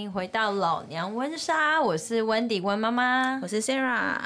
[0.00, 4.16] 迎回到老娘温莎，我是温迪温妈妈，我是 Sarah。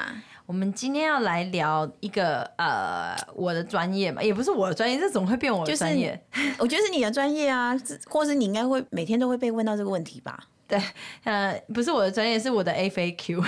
[0.45, 6.21] 我们今天要来聊一个呃，我的专业嘛，也不是我的专业，这怎么会变我的专业？
[6.31, 7.75] 就是、我觉得是你的专业啊，
[8.07, 10.37] 或是你应该会每天都会被问到这个问题吧？
[10.67, 10.81] 对，
[11.23, 13.43] 呃，不是我的专业，是我的 FAQ。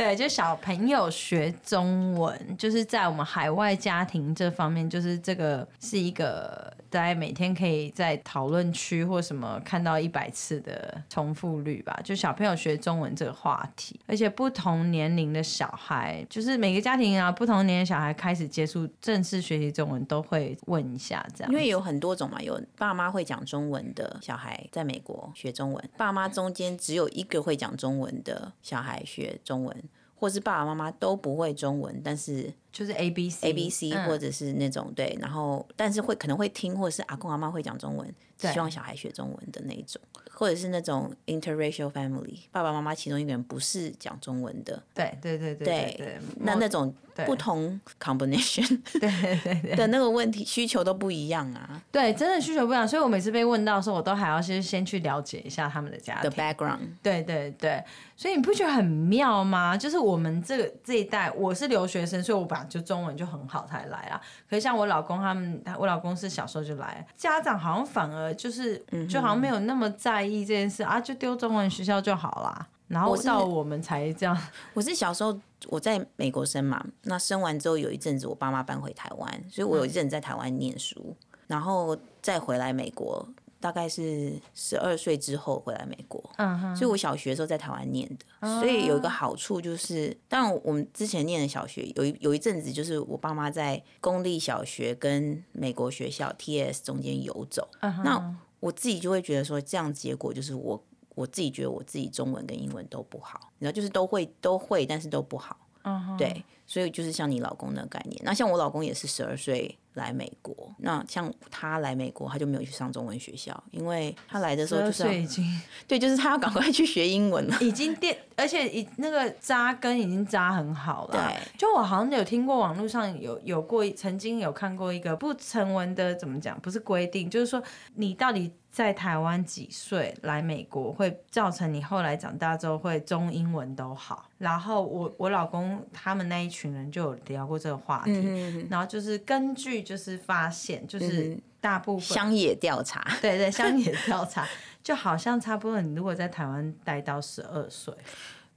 [0.00, 12.00] 对，就小朋友学中文，就是在我们海外家庭这方面，就是这个是一个大家每天可以在讨论区或什么看到一百次的重复率吧。
[12.02, 21.52] 就小朋友学中文这个话题，而且不同年龄的小孩，就是每个家庭啊，不同年龄小孩开始接触正式学习中文，都会问一下这样。
[21.52, 29.76] 因为有很多种嘛，有爸妈会讲中文的小孩在美国学中文，爸妈中间只有一个会讲中文的小孩学中文。
[30.20, 46.94] 或是爸爸妈妈都不会中文，但是就是 A B C A B C，或者是那种对，然后但是会可能会听，或者是阿公阿妈会讲中文，希望小孩学中文的那一种，或者是那种 interracial family，爸爸妈妈其中一个人不是讲中文的，对对对对对，对，那那种
[47.26, 49.00] 不同 combination 对
[49.42, 57.82] 对对 的那个问题需求都不一样啊，对，真的需求不一样，所以我每次被问到的时候，我都还要先先去了解一下他们的家庭 background，对对对，
[58.16, 59.76] 所以你不觉得很妙吗？
[59.76, 60.20] 就是我。
[60.20, 64.20] 我们这个这一代，我是留学生，所以我本来就中文就很好才来啊。
[64.50, 68.78] 可是像我老公他们，我老公是小时候就来，家长好像反而就是，
[69.08, 72.68] 就好像没有那么在意这件事啊，就丢中文学校就好啦。
[72.88, 74.36] 然后到我们才这样。
[74.74, 81.14] 我是小时候我在美国生嘛，那生完之后有一阵子我爸妈搬回台湾，所以我有一阵子在台湾念书，
[81.46, 83.26] 然后再回来美国。
[83.60, 86.74] 大概是十二岁之后回来美国，uh-huh.
[86.74, 88.58] 所以我小学的时候在台湾念的，uh-huh.
[88.58, 98.02] 所以有一个好处就是，当然我们之前念的小学有一有一阵子，就是我爸妈在公立小学跟美国学校 TS 中间游走，uh-huh.
[98.02, 100.82] 那我自己就会觉得说，这样结果就是我
[101.14, 106.16] 我自己觉得我自己中文跟英文都不好，然后就是都会都会，但是都不好，uh-huh.
[106.16, 109.76] 对，所以就是像你老公那个概念，那像我老公也是十二岁。
[110.00, 115.44] 来美国，那像他来美国，他就没有去上中文学校，因为他来的时候就是已经
[115.86, 121.12] 对，就是他要赶快去学英文了，已经垫，而且已那个扎根已经扎很好了。
[121.12, 127.62] 对，就我好像有听过网络上有有过，曾经有看过一个不成文的怎么讲，不是规定，就是说
[127.96, 134.26] 你到底在台湾几岁来美国，会造成你后来长大之后会中英文都好。
[134.38, 139.80] 然后我我老公他们那一群人就有聊过这个话题，嗯、然后就是根据。
[139.90, 144.46] 就是发现，就是大部分乡野调查， 对对，乡野调查
[144.82, 145.80] 就好像差不多。
[145.80, 147.94] 你如果在台湾待到十二岁，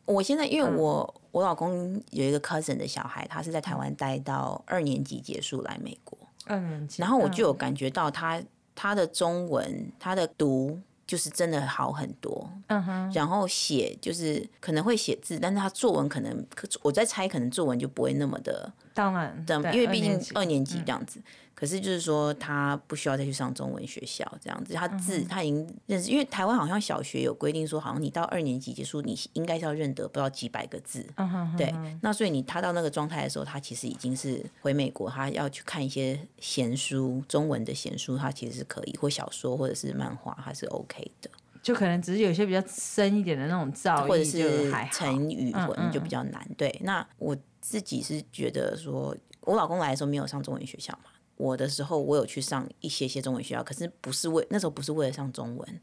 [0.06, 8.42] 我现在因为我、嗯、我老公有一个 cousin 的小孩，他是在台湾待到二年级结束来美国，二年级，然后我就有感觉到他
[8.76, 16.46] 他的中文他的读就是真的好很多，嗯哼，然后写就是可能会写字，但是他作文可能
[16.82, 18.72] 我在猜，可能作文就不会那么的。
[18.96, 21.24] 当然，因为毕竟二年级这样子，嗯，
[21.56, 41.30] 可是就是说他不需要再去上中文学校这样子，他字他已经认识，因为台湾好像小学有规定说，好像你到二年级结束，你应该是要认得不知道几百个字，嗯，对，那所以你他到那个状态的时候，他其实已经是回美国，他要去看一些闲书，中文的闲书，他其实是可以，或小说或者是漫画，他是 OK 的，
[41.62, 47.38] 就可能只是有些比较深一点的那种造诣，或者是成语文就比较难，嗯嗯，对，那我。
[47.66, 55.80] 自己是觉得说，我老公来的时候没有上中文学校嘛，我的时候我有去上一些些中文学校，可是不是为那时候不是为了上中文。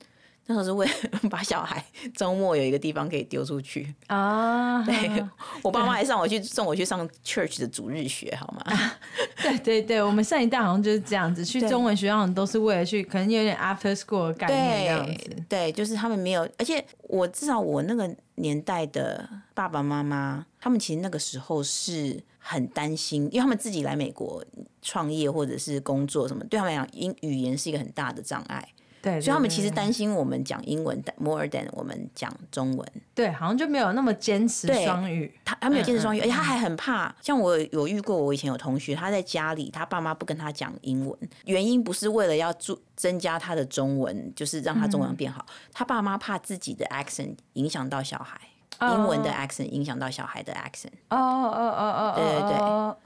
[0.47, 0.93] 那时候是为了
[1.31, 1.85] 把小孩
[2.17, 4.83] 周末有一个地方可以丢出去啊！
[4.83, 5.25] 对，
[5.63, 8.91] 我爸妈还上我去送我去上 church 的主日学，好吗？
[9.41, 24.45] 对对对，我们上一代好像就是这样子，去中文学校都是为了去，可能有点 after school 的概念对，就是他们没有，而且我至少我那个年代的爸爸妈妈，他们其实那个时候是很担心，因为他们自己来美国
[24.83, 28.67] 创业或者是工作什么，对他们来讲，英语言是一个很大的障碍。
[29.03, 32.93] 对，对，对，所以他们其实担心我们讲英文，more than 我们讲中文。
[33.15, 35.33] 对，好像就没有那么坚持双语。
[35.43, 37.15] 他他没有坚持双语，而且他还很怕。
[37.23, 45.47] 像我有遇过，我以前有同学，他在家里，他爸妈不跟他讲英文，原因不是为了要助增加他的中文，就是让他中文变好。
[45.49, 48.39] 嗯、他爸妈怕自己的 accent 影响到小孩。
[48.81, 50.89] 英文的 accent 影响到小孩的 accent。
[51.09, 52.59] 哦哦哦哦，对对对，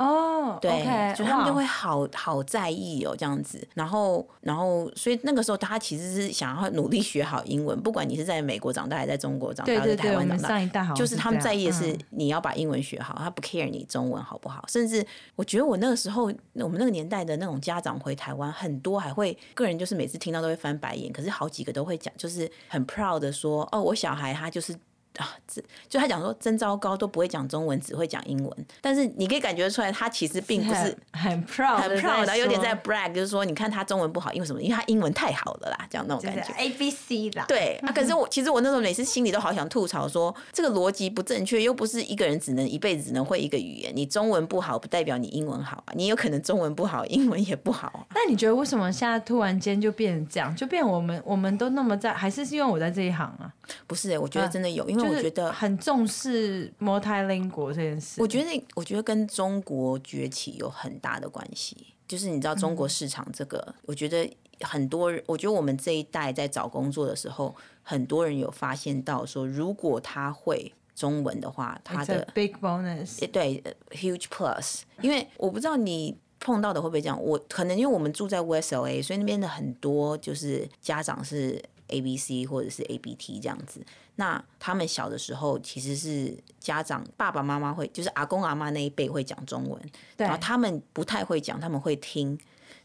[0.06, 3.66] 哦，对就他们就会好好在意哦，这样子。
[3.74, 14.64] 然后，然后，所以那个时候他其实是想要努力学好英文，不管你是在美国长大还是在中国长大，对对对，在台湾长大，上一代好，就是他们在意的是你要把英文学好，他不 care 你中文好不好。
[14.68, 15.04] 甚至
[15.34, 16.24] 我觉得我那个时候，
[16.54, 24.76] 我们那个年代的那种家长回台湾，很多还会个人就是每次听到都会翻白眼，可是好几个都会讲，就是很 proud 的说，哦，我小孩他就是。
[25.18, 28.66] 啊，这就他讲说真糟糕，都不会讲中文，只会讲英文。
[28.80, 34.60] 但是你可以感觉出来，他其实并不是很，proud，很 proud，他有点在 brag，就是说，你看他中文不好，因为什么？
[34.60, 36.52] 因为他英文太好了啦，这样那种感觉。
[36.54, 37.44] A B C 啦。
[37.46, 43.92] 对啊，可是我其实我那时候每次心里都好想吐槽说，这个逻辑不正确，又不是一个人只能一辈子只能会一个语言。
[43.94, 48.06] 你中文不好，不代表你英文好啊，你有可能中文不好，英文也不好啊。
[48.14, 50.54] 那你觉得为什么现在突然间就变成这样？
[50.56, 53.52] 就变我们我们都那么在，还是因为我在这一行啊？
[53.86, 55.78] 不是、欸，我觉得真的有，因为我觉得很。
[55.84, 61.76] 重视 multilingual 这件事，我觉得我觉得跟中国崛起有很大的关系。
[62.08, 64.30] 就是你知道中国市场这个，嗯、我觉得
[64.60, 74.82] 很多人，我觉得我们这一代在找工作的时候，很多人有发现到说，如果他会中文的话，他的 big bonus，对，huge plus。
[75.02, 81.62] 因为我不知道你碰到的会不会这样，我可能因为我们住在 West LA，所以那边的很多就是家长是
[81.94, 83.80] ABC 或者是 ABT 这样子。
[84.16, 89.80] 那他们小的时候，其实是家长爸爸妈妈会，就是阿公阿妈那一辈会讲中文，
[90.16, 92.38] 然后他们不太会讲，他们会听，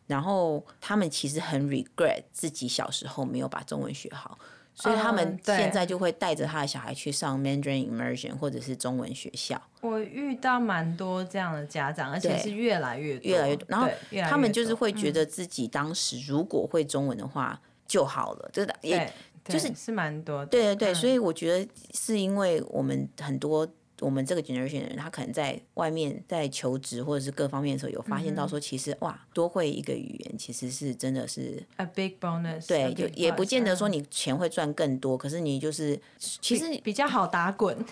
[0.08, 4.40] 然后他们其实很 regret 自己小时候没有把中文学好，
[4.74, 9.62] 所以他们现在就会带着他的小孩去上 Mandarin Immersion 或者是中文学校。
[9.82, 13.68] 我遇到蛮多这样的家长，而且是越来越多，越来越多。
[13.70, 13.88] 然后
[14.28, 19.12] 他们就是会觉得自己当时如果会中文的话就好了，真的也。
[19.46, 23.68] 就是是蛮多的，对对对，所以我觉得是因为我们很多
[24.02, 32.68] 我们这个 generation 的人，他可能在外面在求职或者是各方面的时候，有发现到说，其实哇，多会一个语言其实是真的是 a big bonus。
[32.68, 37.78] 对，就也不见得说你钱会赚更多，可是你就是其实比较好打滚。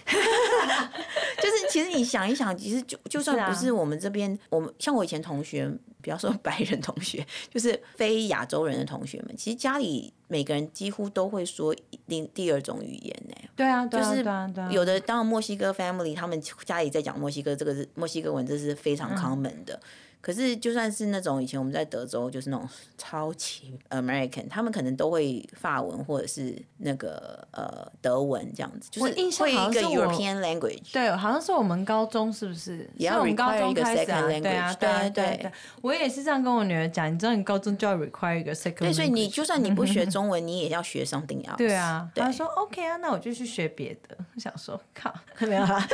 [1.37, 5.71] 就是其实你想一想，其实就就算不是我们这边，我们像我以前同学，
[6.01, 10.13] 比方说 白人同学，就是非亚洲人的同学们，其实家里。
[10.27, 11.75] 每个人几乎都会说
[12.07, 13.35] 第第二种语言呢。
[13.55, 14.23] 对啊，就是
[14.71, 19.73] 有的当然墨西哥 family 他们家里在讲墨西哥这个是墨西哥文，这是非常 common 的。
[19.73, 19.81] 嗯
[20.19, 22.67] 可是，就算是那种以前我们在德州，就是那种
[22.97, 30.91] 超级 American，他们可能都会法文或者是那个呃德文这样子，就是会一个 European language。
[30.91, 32.89] 对，好像是我们高中是不是？
[32.97, 34.41] 也要 require 一个 second language。
[34.41, 35.51] 对啊，对对对。
[35.81, 38.79] 我也是这样跟我女儿讲，你知道你高中就要 require 一个 second language。
[38.79, 41.57] 对，所以你就算你不学中文，你也要学 something else。
[41.57, 44.17] 对啊，她说 OK 啊，那我就去学别的。
[44.35, 45.87] 我想说，靠，没有啦，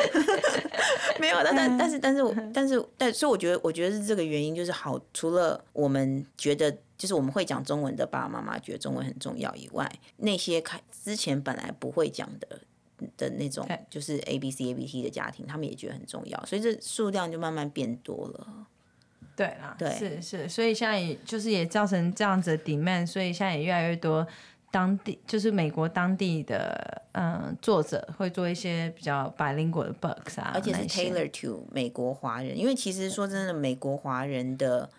[1.20, 4.24] 没有，但但但是但是但是但所以我觉得我觉得是这个。
[4.24, 12.62] 原因就是好，除了我们觉得就是我们会讲中文的爸爸妈妈觉得中文很重要以外，那些开之前本来不会讲的
[13.16, 18.68] 的那种，就是 A B C A B T 的家庭，他们也觉得很重要，所以这数量就慢慢变多了。
[19.36, 24.26] 对啦，对，是是，所以现在也就是也造成这样子的 demand，所以现在也越来越多。
[24.74, 34.90] 当地就是美国当地的嗯作者会做一些比较 bilingual 的 books 啊，而且是 tailor to 美国华人，因为其实说真的，美国华人的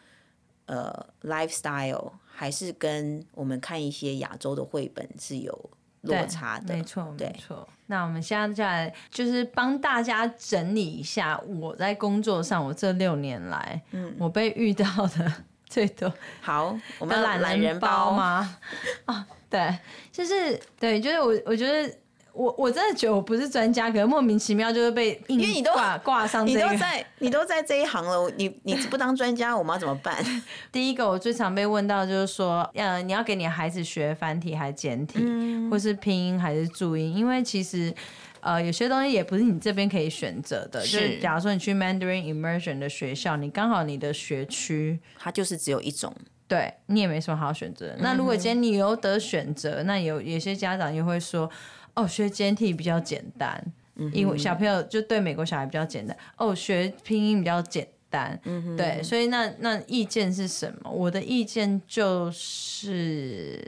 [0.67, 5.71] 呃 lifestyle 还是跟我们看一些亚洲的绘本是有
[6.03, 7.69] 落差的，没错，没错。
[7.87, 15.33] 那我们现在就来就是帮大家整理一下我在工作上我这六年来，嗯，我被遇到的
[15.66, 18.57] 最多好，我们懒人包吗？
[19.07, 19.26] 啊。
[19.54, 19.78] 对，
[20.11, 21.94] 就是对，就是我，我觉得
[22.32, 30.16] 我我真的觉得我不是专家，可能莫名其妙就是被，因为你都挂挂上、 这个，你都在你都在这一行了，你你不当专家，我们要怎么办？
[30.73, 37.14] 第一个我最常被问到就是说，呃，你要给你孩子学繁体还是简体，嗯、或是拼音还是注音？
[37.14, 37.94] 因为其实
[38.40, 46.12] 呃有些东西也不是你这边可以选择的，是就是假如说你去 Mandarin Immersion 的学校，你刚好你的学区它就是只有一种。
[46.47, 47.95] 对，你也没什么好选择。
[47.99, 51.51] 那如果今天你有得选择，那有有些家长也会说，
[51.95, 53.65] 哦，学简体比较简单，
[54.13, 56.17] 因为小朋友就对美国小孩比较简单。
[56.37, 58.39] 哦，学拼音比较简单，
[58.77, 60.91] 对，所以那那意见是什么？
[60.91, 63.61] 我的意见就是。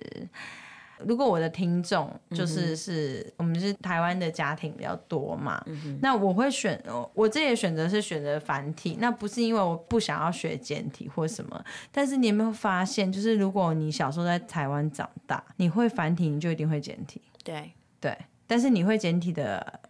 [1.04, 6.82] 如果我的听众就是是、嗯、我们是台湾的家庭比较多嘛，嗯、那我会选
[7.14, 17.20] 我自己的选择是选择繁体，那不是因为我不想要学简体或什么，但是你有没有发现，就是如果你小时候在台湾长大，你会繁体，你就一定会简体。
[17.44, 19.80] 对对，但是你会简体的，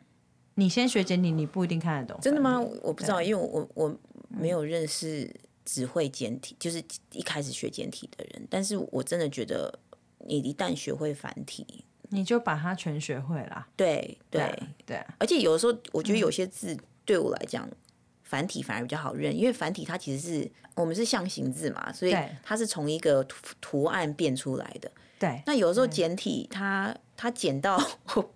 [0.54, 2.20] 你先学简体，你不一定看得懂。
[2.20, 2.60] 真的吗？
[2.82, 3.98] 我不知道，因为我我
[4.28, 5.30] 没有认识
[5.64, 6.82] 只会简体，就是
[7.12, 8.46] 一开始学简体的人。
[8.50, 9.72] 但是我真的觉得，
[10.18, 13.66] 你一旦学会繁体，你就把它全学会了。
[13.76, 17.76] 对对对，对，而且有的时候，我觉得有些字对我来讲，嗯、
[18.23, 24.90] 繁体反而比较好认，因为繁体它其实是我们是象形字嘛，所以它是从一个图图案变出来的。
[25.18, 27.82] 对，那有的时候简体它它简到
[28.14, 28.32] 我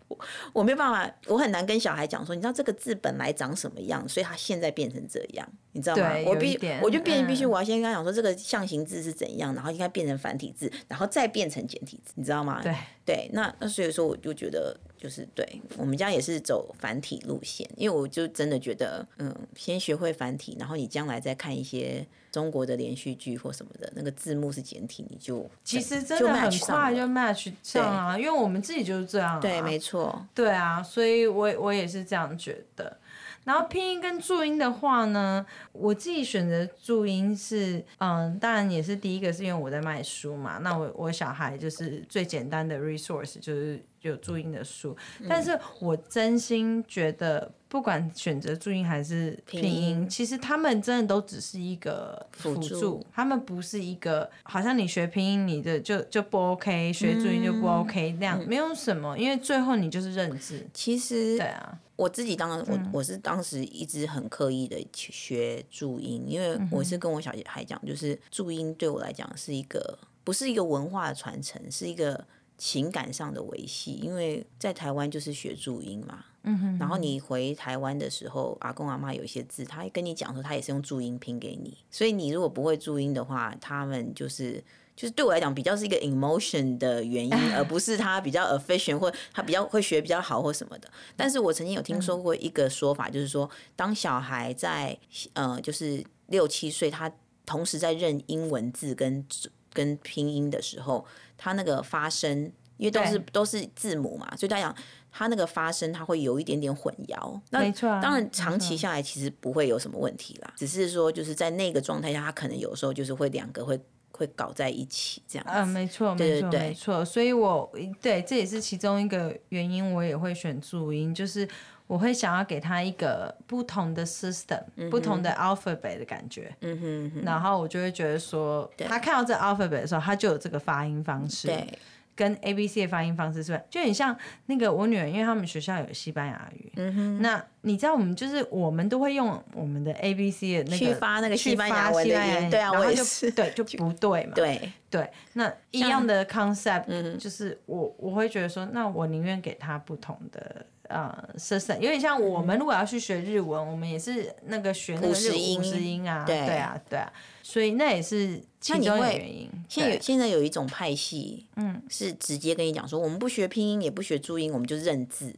[0.53, 6.11] 我没办法，我很难跟小孩讲说，你知道这个字本来长什么样，所以他现在变成这样，你知道吗？
[6.27, 12.61] 我必我就变必须我要先跟他讲说，这个象形字是怎样，然后应该变成繁体字，然后再变成简体字，你知道吗？
[12.63, 15.45] 对对，那那所以说我就觉得就是对
[15.77, 22.07] 我们家也是走繁体路线，因为我就真的觉得，嗯，先学会繁体，然后你将来再看一些。
[22.33, 29.41] 中国的连续剧或什么的那个字幕是简体，你就其实真的很快就 match 上啊，因为我们自己就是这样啊。
[29.41, 30.25] 对，没错。
[30.33, 32.97] 对啊，所以我我也是这样觉得。
[33.45, 40.59] 然后拼音跟注音的话呢，我自己选择注音是，嗯，当然也是第一个是因为我在卖书嘛。
[40.59, 44.97] 那我我小孩就是最简单的 resource 就是有注音的书，
[45.29, 47.53] 但是我真心觉得。
[47.71, 60.67] 不管选择注音还是拼音，其实他们真的都只是一个辅助，他们不是一个好像你学拼音你的就就不 OK，学注音就不 OK，嗯，那样没有什么，因为最后你就是认字。
[60.75, 72.27] 其实对啊，我自己当然我我是当时一直很刻意的学注音，因为我是跟我小孩讲，就是注音对我来讲是一个不是一个文化的传承，是一个
[72.57, 76.25] 情感上的维系，因为在台湾就是学注音嘛。
[76.45, 81.77] 嗯哼，然后你回台湾的时候，阿公阿妈有一些字，他跟你讲说，他也是用注音拼给你。
[81.91, 84.65] 所以你如果不会注音的话，他们就是
[85.01, 90.91] 就是对我来讲比较是一个 emotion 的原因，而不是他比较 efficient 或他比较会学比较好或什么的。
[91.17, 94.95] 但是我曾经有听说过一个说法，就是说，当小孩在
[95.33, 97.11] 呃就是六七岁，他
[97.47, 99.25] 同时在认英文字跟
[99.73, 101.07] 跟拼音的时候，
[101.39, 104.77] 他那个发声，因为都是都是字母嘛，所以他讲。
[105.13, 107.41] 他那个发声，他会有一点点混淆。
[107.51, 110.55] 那没错，当然长期下来其实不会有什么问题啦。
[110.57, 113.77] 只是说就是在那个状态下，他可能有时候就是会两个会
[114.21, 115.47] 会搞在一起这样。
[115.49, 117.05] 嗯，没错，没错，没错。
[117.05, 117.73] 所以我
[118.03, 121.49] 对这也是其中一个原因，我也会选注音，就是
[121.87, 126.55] 我会想要给他一个不同的 system，嗯、不同的 alphabet 的感觉。
[126.61, 127.23] 嗯哼，嗯哼。
[127.25, 131.49] 然后我就会觉得说，他看到这 alphabet 的时候，他就有这个发音方式。
[131.49, 131.67] 对。
[132.15, 136.73] 跟 A B C 的发音方式是不是就很像那个我女儿，因为他们学校有西班牙语。
[136.77, 137.23] 嗯哼。
[137.23, 143.31] 那你知道我们就是我们都会用我们的 A B C 的那个去发那个西班牙文的音，对啊，我也是。
[143.31, 144.33] 对，就不对嘛。
[144.35, 145.11] 对对。
[145.35, 157.11] 那一样的 concept，就是我我会觉得说，那我宁愿给他不同的呃 system，有点像我们如果要去学日文，我们也是那个学那个日五十音啊，对啊，对啊。
[157.43, 159.51] 所以那也是其中一个原因。
[159.69, 165.35] 现在有现在有一种派系，嗯，是直接跟你讲说，我们不学拼音，也不学注音，我们就认字。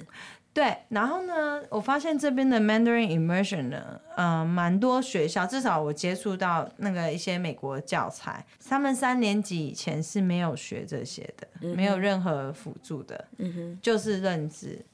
[0.54, 14.84] 对，然后呢，我发现这边的 Mandarin Immersion 呢，嗯、呃，蛮多学校，至少我接触到那个一些美国教材，他们三年级以前是没有学这些的，嗯、没有任何辅助的，嗯哼，就是认字。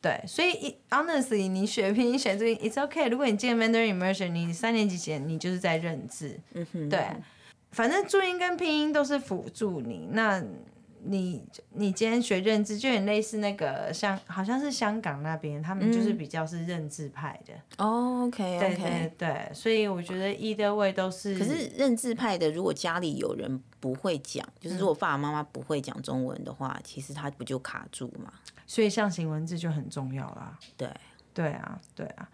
[0.00, 3.08] 对，所以 honestly，你学拼音学注音，it's okay。
[3.10, 7.00] 如果你进 Mandarin Immersion，你三年级前你就是在认字，嗯哼，对，
[7.72, 10.08] 反正注音跟拼音都是辅助你。
[10.12, 10.40] 那
[11.04, 17.52] 你你今天学认字，就很类似那个像好像是香港那边，他们就是比较是认字派的。
[17.78, 21.38] 哦，OK，对对对，所以我觉得 either way 都是。
[21.38, 28.32] 可是认字派的，如果家里有人不会讲，就是如果爸爸妈妈不会讲中文的话，其实他不就卡住嘛？
[28.66, 30.58] 所以象形文字就很重要啦。
[30.76, 30.88] 对，
[31.32, 32.28] 对啊，对啊。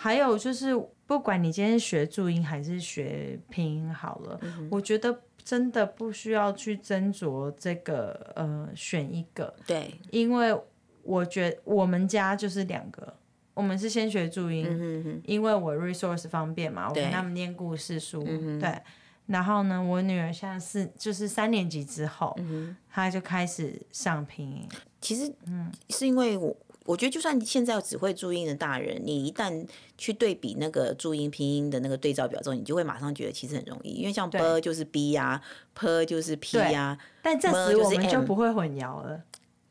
[0.00, 9.54] 还有就是，不管你今天学注音还是学拼音，好了，嗯、我觉得真的不需要去斟酌这个呃选一个。
[9.66, 10.54] 对，因为
[11.02, 13.14] 我觉得我们家就是两个，
[13.54, 18.22] 我们是先学注音，嗯、哼哼因为我 resource 方便嘛，我给他们念故事书。
[18.22, 18.78] 对，对。
[19.24, 24.68] 然后呢，我女儿现在是就是三年级之后，嗯、她就开始上拼音。
[25.00, 26.54] 其实，嗯，是因为我
[26.88, 29.66] 我觉得，就算现在只会注音的大人，你一旦
[29.98, 35.38] 去对比那个注音拼音的那个对照表之后，你就会马上觉得其实很容易，因为像 b 就是 b 呀
[35.74, 39.20] ，p 就是 p 呀，但这时我们就不会混淆了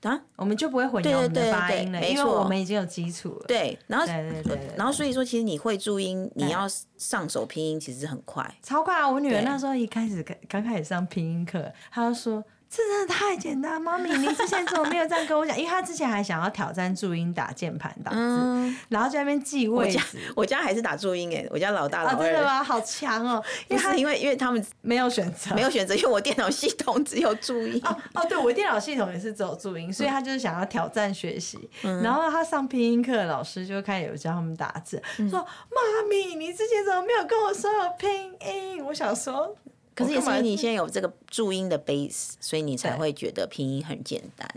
[0.04, 3.46] 啊，我们就不会混淆我们的发音了，因为我们已经有基础了。
[3.48, 9.10] 对，然后对对然后所以说，其实你会注音，你要上手拼音，其实很快，超快啊！
[9.10, 12.44] 我女儿那时候一开始刚刚开始上拼音课，她就说。
[12.70, 15.58] 这真的太 简单，妈咪，你之前怎么没有这样跟我讲？
[15.58, 19.98] 因为他之前还想要挑战注音打键盘打字，嗯、然后在那边记位置。
[19.98, 22.64] 我家我家还是打注音哎，我家老大老二、啊、真的吗？
[22.64, 23.44] 好强哦！
[23.70, 27.82] 因为他因为因为他们没有选择，没有选择，因为我电脑系统只有注音。
[27.86, 31.70] 哦哦，对，我电脑系统也是只有注音，所以他就是想要挑战学习。
[31.84, 35.40] 嗯、然后他上拼音课，老师就开始有教他们打字，嗯、说
[35.72, 39.56] ：“妈咪，你之前怎么没有跟我说有拼音？”我想说。
[39.98, 44.48] 可是也是因为你现在有这个注音的 base，所以你才会觉得拼音很简单。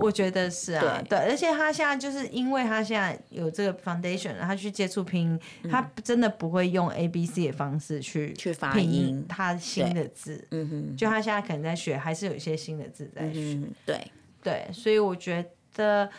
[0.00, 10.44] 我觉得是啊，对，对，而且他现在就是因为他现在有这个 foundation，他去接触拼音，嗯、他真的不会用 A B C 的方式去去发音他新的字。
[10.50, 13.38] 嗯哼，就他现在可能在学，还是有一些新的字在学。
[13.38, 14.10] 嗯、对
[14.42, 16.10] 对，所以我觉得，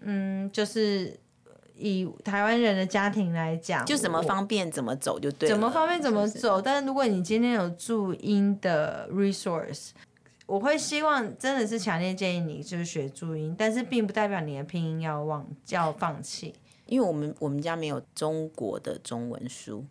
[0.00, 1.14] 嗯，就是。
[1.78, 5.54] 以台湾人的家庭来讲，就怎么方便怎么走就对了。
[5.54, 9.90] 怎么方便怎么走，但是如果你今天有注音的 resource，
[10.46, 16.54] 我会希望真的是强烈建议你就是学注音，但是并不代表你的拼音要忘要放弃。
[16.86, 19.84] 因为我们我们家没有中国的中文书，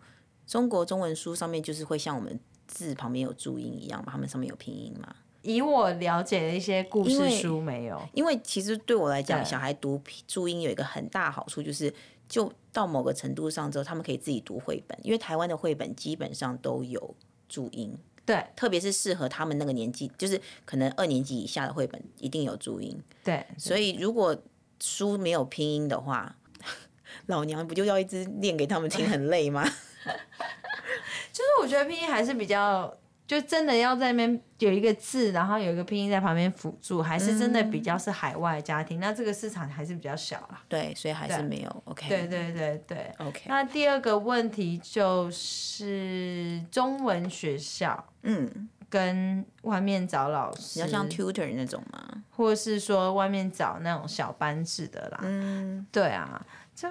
[0.47, 5.15] 中国中文书上面就是会像我们字旁边有注音一样嘛，他们上面有拼音嘛。
[5.47, 11.93] 以我了解的一些故事书没有，因为其实对我来讲，小孩读注音有一个很大好处，就是
[12.27, 17.15] 就到某个程度上之后，他们可以自己读绘本，因为台湾的绘本基本上都有
[17.47, 24.35] 注音，对，特别是适合他们那个年纪，就是可能二年级以下的绘本一定有注音，对，所以如果
[24.81, 26.35] 书没有拼音的话，
[27.27, 29.63] 老娘不就要一直念给他们听，很累吗？
[31.31, 32.93] 就是我觉得拼音还是比较。
[33.27, 40.63] 就真的要在那边有一个字，然后有一个拼音在旁边辅助，还是真的比较是海外家庭，嗯、那这个市场还是比较小啦。
[40.69, 41.83] 对，所以还是没有。
[41.83, 42.07] OK。
[42.07, 43.11] 对对对对。
[43.17, 43.41] OK。
[43.47, 52.23] 那第二个问题就是中文学校，嗯，跟外面找老师，比较像 tutor 那种吗？
[52.31, 55.19] 或者是说外面找那种小班制的啦？
[55.23, 56.89] 嗯，对啊，这。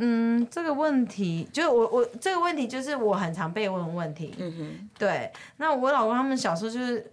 [0.00, 4.34] 嗯，这个问题就是我我这个问题就是我很常被问问题。
[4.38, 4.90] 嗯哼。
[4.98, 7.12] 对，那我老公他们小时候就是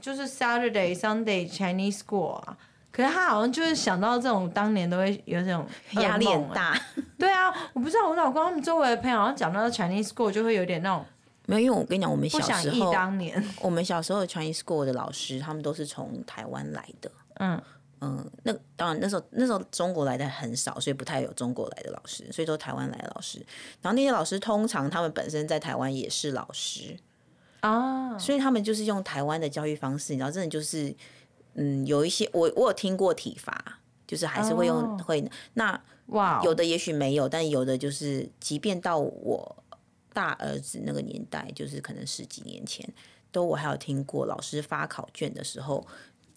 [0.00, 2.56] 就是 Saturday Sunday Chinese School 啊，
[2.92, 6.78] 可是他好像就是想到这种当年都会有这种压力很大。
[7.18, 11.04] 对啊，我不知道我老公他们周围的朋友好像讲到 Chinese School 就会有点那种。
[11.46, 17.10] 没有，因为我跟你讲，我们小时候当年我们小时候的 Chinese School 的老师，他们都是从台湾来的。
[17.34, 17.60] 嗯。
[18.06, 23.38] 嗯，那当然那时候那时候中国来的很少，所以不太有中国来的老师，所以都台湾来的老师。
[23.82, 26.96] 然后那些老师通常他们本身在台湾也是老师
[27.60, 30.94] 啊，所以他们就是用台湾的教育方式，你知道，真的就是
[31.54, 39.64] 嗯，有一些我我有听过体罚，就是还是会用、哦、会那哇，有的也许没有，但有的就是，即便到我
[40.12, 42.88] 大儿子那个年代，就是可能十几年前，
[43.32, 45.86] 都我还有听过老师发考卷的时候。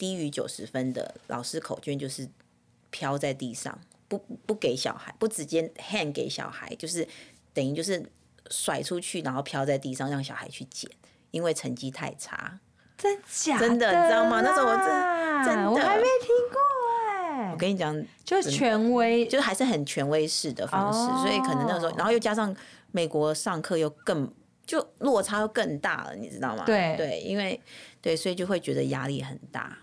[0.00, 2.26] 低于九十分的老师口卷就是
[2.88, 7.06] 飘在地上，不不给小孩，不直接 hand 给小孩，就是
[7.52, 8.02] 等于就是
[8.48, 10.90] 甩出去，然后飘在地上让小孩去捡，
[11.32, 12.58] 因为成绩太差。
[12.96, 13.68] 真假的？
[13.68, 14.40] 真的，你知道吗？
[14.40, 14.86] 那时候我真
[15.44, 16.58] 真的，我还没听过
[17.10, 17.50] 哎。
[17.52, 22.56] 我跟你讲，就是权威，就是还是很权威式的方式，哦、所以可能那时候，然后又加上
[22.90, 24.32] 美国上课又更
[24.66, 26.64] 就落差又更大了，你知道吗？
[26.64, 27.60] 对对，因为
[28.00, 29.76] 对，所以就会觉得压力很大。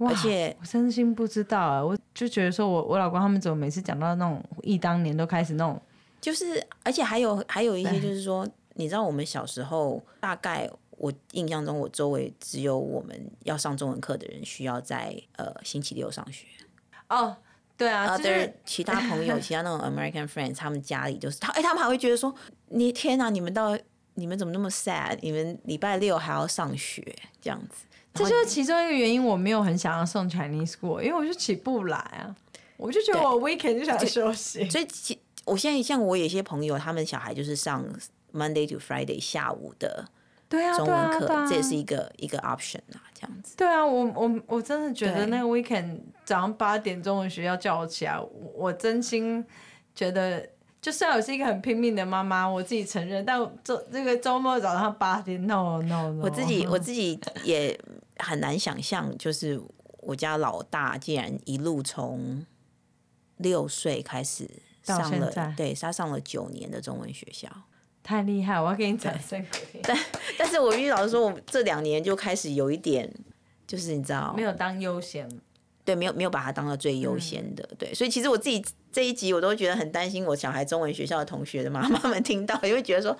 [0.00, 5.80] 哇而且我真心不知道啊，我就觉得说我我老公他们怎么每次讲到那种忆当年都开始那种，
[6.20, 16.46] 就是而且还有还有一些就是说，你知道我们小时候大概我印象中我周围只有我们要上中文课的人需要在呃星期六上学。
[17.08, 17.36] 哦，
[17.76, 22.34] 对啊，就是其他朋友 其他那种 American friends 他们家里就是他哎他们还会觉得说
[22.68, 23.76] 你天啊你们到
[24.14, 27.04] 你们怎么那么 sad 你们礼拜六还要上学
[27.40, 27.84] 这样子。
[28.12, 32.34] 这就是其中一个原因，我没有很想要送 Chinese school，因为我就起不来啊，
[32.76, 34.68] 我就觉得我 weekend 就想休息。
[34.68, 37.84] 所以，其我现在像我有些朋友，他们小孩就是上
[38.32, 40.06] Monday to Friday 下午的
[40.48, 43.56] 对啊中文课，啊啊啊、这也是一个一个 option 啊，这样子。
[43.56, 49.44] 对啊，我我我真的觉得那个 weekend 早上八点钟的学校叫我起来，我我真心
[49.94, 50.48] 觉得。
[50.80, 57.78] 就算我是一个很拼命的妈妈，我自己承认，但周这个周末早上八点，no no no，我自己 我自己也
[58.16, 59.60] 很难想象，就是
[59.98, 62.46] 我家老大竟然一路从
[63.36, 64.48] 六岁开始
[64.82, 67.48] 上了，对，他上了九年的中文学校，
[68.02, 68.58] 太厉害！
[68.58, 69.44] 我要给你掌声。
[69.82, 69.98] 但
[70.38, 73.12] 但是我必须老实说，我这两年就开始有一点，
[73.66, 75.28] 就是你知道，没有当优先。
[75.84, 83.16] 对，没有没有把它当到最优先的，嗯、对，所以其实我自己这一集我都觉得很担心，我小孩中文学校的同学的妈妈们听到，也会觉得说，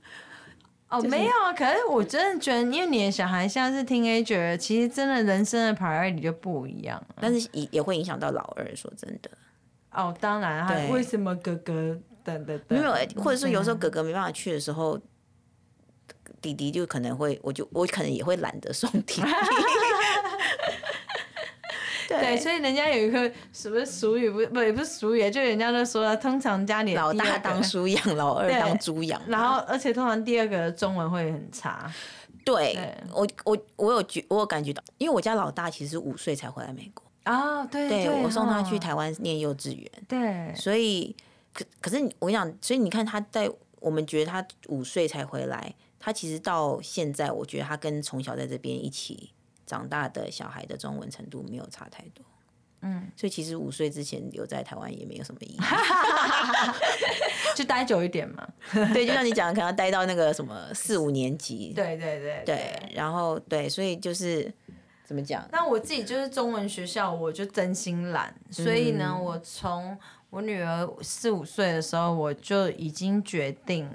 [0.88, 8.64] 哦，没有啊，可是我真的觉得，因为你的小孩像是 teenager，其实真的人生的 priority 就不一样，但是也也会影响到老二。
[8.74, 9.30] 说真的，
[9.92, 14.98] 哦，当然，对，为什么哥哥等等等，没有，或者说有时候哥哥没办法去的时候，
[16.40, 19.22] 弟弟就可能会，我就我可能也会懒得送弟弟。
[22.08, 31.92] 对，对，所以人家有一个什么俗语，不不也不是俗语，就人家都说，通常家里老大当书养，老二 当猪养，然后而且通常第二个中文会很差。
[32.44, 32.94] 对，对。
[33.12, 37.04] 我我我有觉我有感觉到，因为我家老大其实五岁才回来美国。
[37.24, 41.12] 啊、哦，对，对，对我送他去台湾念幼稚园，对，所以
[41.52, 49.32] 可可是我跟你讲，所以你看他在我们觉得他五岁才回来，他其实到现在，我觉得他跟从小在这边一起。
[49.66, 52.24] 长大的小孩的中文程度没有差太多，
[52.82, 55.58] 嗯，所以其实五岁之前留在台湾也没有什么意义
[57.56, 58.46] 就待久一点嘛。
[58.94, 61.72] 对，就像你讲的，可能要待到那个什么四五年级。
[61.74, 64.52] 对对对对，然后对，所以就是
[65.04, 65.44] 怎么讲？
[65.50, 69.98] 那我自己就是中文学校，我就真心懒，所以呢，嗯、我从
[70.30, 73.90] 我女儿四五岁的时候，我就已经决定，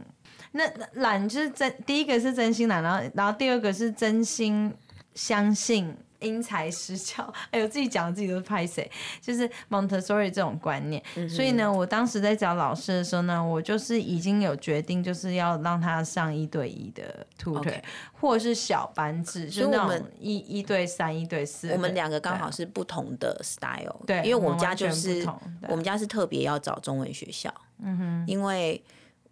[0.51, 4.73] 那懒就是真第一个是真心懒，然后然后第二个是真心。
[5.13, 11.01] 相信因材施教， 哎呦，自己讲自己都是拍谁，就是 Montessori 这种观念。
[11.15, 17.81] 嗯、所以呢，我当时在找老师的时候呢，我就是已经有决定，就是要让他上一对一的 tutor.
[18.13, 21.71] 或者是小班制，就那种一一对三、一对四。
[21.71, 27.51] 我们两个刚好是不同的 style，对，因为我们家就是我们，我们家是特别要找中文学校。
[27.79, 28.81] 嗯哼，因为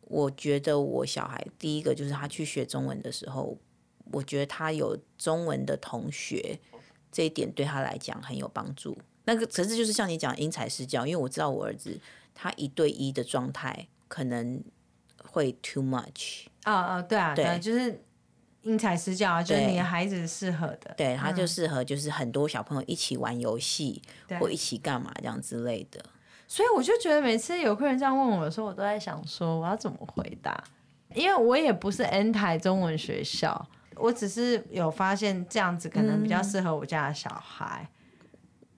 [0.01, 3.55] 我觉得我小孩第一个就是他去学中文的时候。
[4.11, 6.59] 我觉得他有中文的同学，
[7.11, 8.97] 这一点对他来讲很有帮助。
[9.25, 11.99] 那个可是就是像你讲因材施教，因为我知道我儿子
[12.33, 14.63] 他一对一的状态可能
[15.23, 16.45] 会 too much。
[16.65, 18.03] 哦哦，对啊，对，就是
[18.63, 24.01] 因材施教啊，就是你的孩子适合的，对，他就适合就是很多小朋友一起玩游戏，
[24.39, 26.03] 或一起干嘛这样之类的。
[26.47, 30.63] 所以我就觉得每次有客人这样问我的时候，我都在想说我要怎么回答，
[31.13, 33.67] 因为我也不是 N 台中文学校。
[33.99, 37.89] 我只是有发现这样子可能比较适合我家的小孩，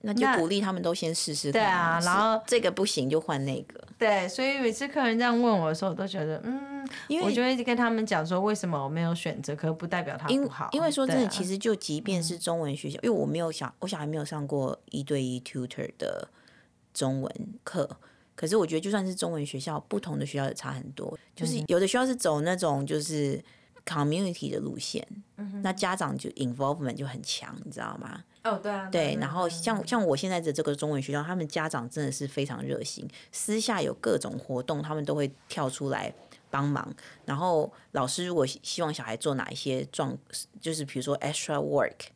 [0.02, 1.60] 那就鼓励他们都先试试看。
[1.60, 3.80] 对啊，然后这个不行就换那个。
[3.98, 10.68] 对，所以每次客人这样问我的时候，我都觉得嗯，因为我就会跟他们讲说，为什么我没有选择，可不代表他不好。
[10.72, 16.28] 因为说真的，其实就即便是中文学校，嗯、因为我没有小，我小孩没有上过一对一 tutor 的
[16.92, 17.32] 中文
[17.62, 17.88] 课，
[18.34, 21.16] 可是我觉得就算是中文学校，不同的学校也差很多。
[21.36, 23.40] 就是有的学校是走那种就是。
[23.84, 28.22] Community 的路线，嗯，那家长就 involvement 就很强，你知道吗？
[28.44, 29.16] 哦，对啊，对。
[29.20, 36.12] 然后像像我现在的这个中文学校，他们家长真的是非常热心，私下有各种活动，他们都会跳出来
[36.50, 36.92] 帮忙。
[37.24, 40.16] 然后老师如果希望小孩做哪一些状，
[40.60, 42.06] 就是比如说 extra work，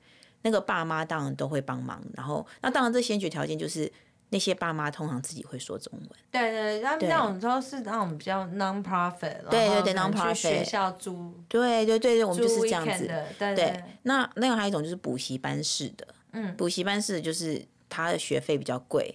[0.43, 2.03] 那个爸妈当然都会帮忙。
[2.15, 3.93] 然后那当然这先决条件就是。
[4.31, 13.07] 那些爸妈通常自己会说中文，对对，他们那种都是那种比较 non-profit，对对对，non-profit 学校租，对对对，我们就是这样子。
[13.07, 19.15] 对，对，对，那另外还有一种就是补习班式的，嗯，补习班式的就是他的学费比较贵，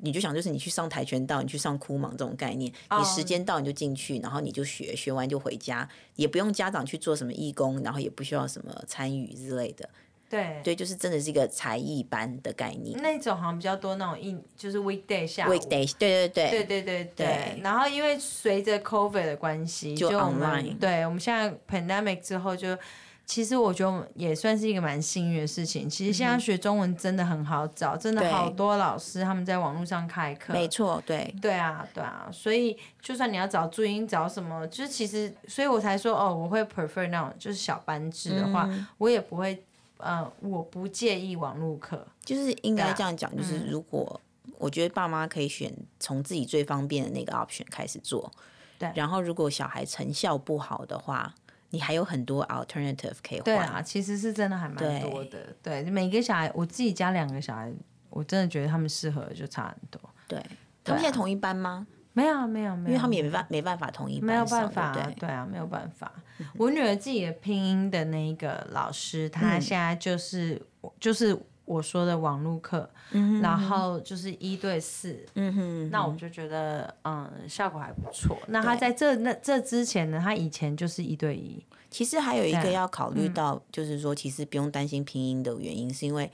[0.00, 9.88] 你就想就是你去上跆拳道，你去上酷芒这种概念，你时间到你就进去，然后你就学，学完就回家，也不用家长去做什么义工，然后也不需要什么参与之类的。
[10.28, 13.00] 对对，就是真的是一个才艺班的概念。
[13.02, 15.50] 那种好像比较多那种一就是 weekday 下午。
[15.50, 17.60] weekday 对对对对对对对。
[17.62, 20.76] 然后因为随着 COVID 的关系，就 online。
[20.78, 22.76] 对，我们现在 pandemic 之后就，
[23.24, 25.88] 其实我觉得也算是一个蛮幸运的事情。
[25.88, 30.52] 其实现在学中文真的很好找，真的好多老师他们在网络上开课。
[30.52, 31.34] 没错，对。
[31.40, 39.64] 对啊，对啊，所以就算你要找注音找什么，就是其实，所以我才说哦，我会 prefer 那种就是小班制的话，嗯、我也不会。
[39.98, 44.20] 呃，我不介意网络课，就是应该这样讲，就是如果
[44.56, 48.30] 我觉得爸妈可以选从自己最方便的那个 option 开始做，
[48.78, 48.90] 对。
[48.94, 51.34] 然后如果小孩成效不好的话，
[51.70, 53.44] 你还有很多 alternative 可以换。
[53.44, 55.54] 对啊，其实是真的还蛮多的。
[55.62, 57.72] 对，对每个小孩，我自己家两个小孩，
[58.10, 60.00] 我真的觉得他们适合就差很多。
[60.26, 60.42] 对，
[60.82, 61.86] 他们现在同一班吗？
[62.18, 66.12] 没有没有没有，因为他们也没办没办法同意，没有办法，对，对啊，没有办法。
[66.56, 78.36] 我女儿自己的拼音的那个老师，她现在就是、嗯、就是我说的网络课、嗯，然后就是一对四，嗯哼，那我就觉得嗯效果还不错。
[78.48, 81.64] 那她在这那这之前呢，她以前就是一对一。
[81.88, 86.30] 其实还有一个要考虑到，就是说其实不用担心拼音的原因，是因为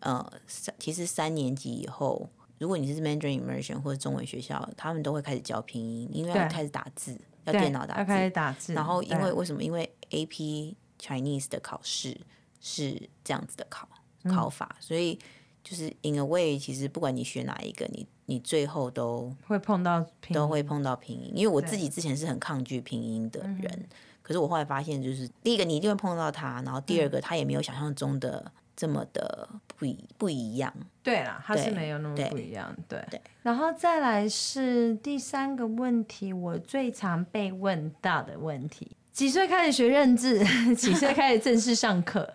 [0.00, 0.30] 呃，
[0.78, 2.28] 其实三年级以后。
[2.62, 7.18] 如果你是 Mandarin Immersion 或者中文学校，他们都会开始教拼音，因为要开始打字。
[7.44, 8.72] 要电脑打字，要开始打字。
[8.72, 9.60] 然后因为为什么？
[9.60, 12.16] 因为 AP Chinese 的考试
[12.60, 13.88] 是这样子的考
[14.28, 15.18] 考法，嗯、所以
[15.64, 21.32] 就是 in a way，其实不管你学哪一个，你你最后都会碰到都会碰到拼音。
[21.34, 23.88] 因为我自己之前是很抗拒拼音的人，嗯、
[24.22, 30.72] 可是我后来发现，就是第一个你一定会碰到它，然后第二个它也没有想象中的这么的不一不一样。
[31.02, 32.74] 对啦，他是没有那么不一样。
[32.88, 33.00] 对，
[33.42, 38.96] 然后再来是第三个问题，我最常被问到的问题。
[39.12, 40.38] 几岁开始学认字？
[40.74, 42.32] 几岁开始正式上课？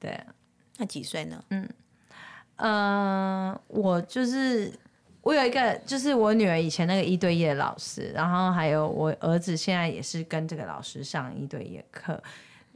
[0.00, 0.18] 对，
[0.78, 1.44] 那几岁呢？
[1.50, 1.68] 嗯，
[2.56, 4.72] 呃，我就是
[5.22, 12.20] 我有一个，就是我女儿以前那个一对一的老师，然后还有我儿子现在也是跟这个老师上一对一的课。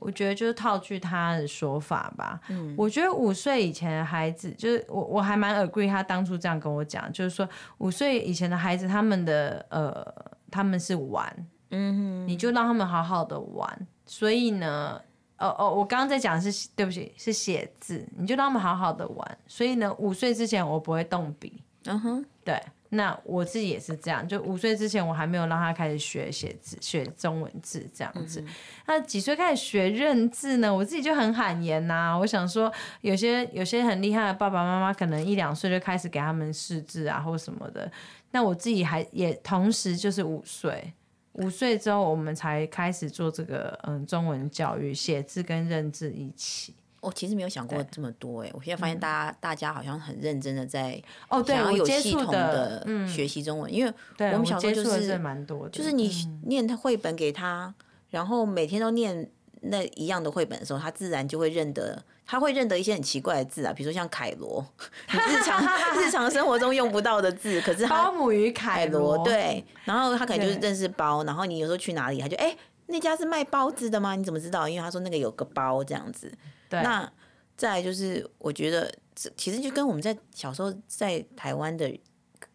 [0.00, 2.40] 我觉得就是套句他的说法吧。
[2.48, 10.04] 嗯，我觉得五岁以前的孩子，就是我我还蛮 agree 他当初这样跟我讲，就是说五岁以前的孩子，他们的呃，
[10.50, 11.46] 他们是玩。
[11.70, 13.86] 嗯哼，你就让他们好好的玩。
[14.04, 15.00] 所以呢，
[15.38, 19.38] 哦哦，我刚刚在讲是对不起，是写字，你就让他们好好的玩。
[19.46, 21.62] 所以呢，五岁之前我不会动笔。
[21.84, 22.60] 嗯哼，对，
[22.92, 28.40] 那我自己也是这样，就五岁之前我还没有让他开始学写字，学中文字这样子。
[28.40, 28.48] 嗯、
[28.87, 30.74] 那几岁开始学认字呢？
[30.74, 32.18] 我自己就很罕言呐、啊。
[32.18, 32.72] 我想说，
[33.03, 37.90] 有些有些很厉害的爸爸妈妈，可能一两岁就开始给他们识字啊，或什么的。
[38.33, 40.92] 那我自己还也同时就是五岁。
[41.35, 46.74] 五岁之后，我们才开始做这个嗯中文教育，写字跟认字一起。
[47.00, 56.10] 我其实没有想过这么多哎，对我现在发现大家、嗯、大家好像很认真的在哦，对，有系统的学习中文，因为我们小时候就是蛮多的，就是你
[56.46, 57.74] 念他绘本给他，
[58.10, 59.30] 然后每天都念
[59.62, 62.02] 那一样的绘本的时候，他自然就会认得。
[62.26, 64.64] 他会认得一些很奇怪的字啊，比如说像凯罗，
[65.08, 65.60] 日常
[65.98, 72.56] 日常生活中用不到的字，可是他包母鱼凯罗对，然后他可能就是认识包，然后你有时候去哪里，他就哎、欸、
[72.90, 74.14] 那家是卖包子的吗？
[74.14, 74.68] 你怎么知道？
[74.68, 76.33] 因为他说那个有个包这样子。
[76.68, 77.11] 对，那
[77.57, 81.90] 再来就是我觉得这其实就跟我们在小时候在台湾的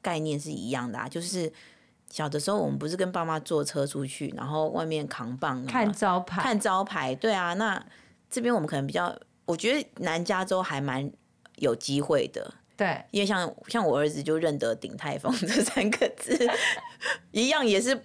[0.02, 1.52] 概念是一样的啊，就是
[2.10, 7.84] 小的时候我们不是跟爸妈坐车出去，然后外面扛棒看招牌，看招牌，对啊，那
[8.30, 9.17] 这边我们可能比较。
[9.48, 11.08] 我觉得南加州还蛮
[11.58, 16.38] 有机会的，对，因为像像我儿子就认得鼎泰丰 这三个字，
[17.32, 17.98] 一样也是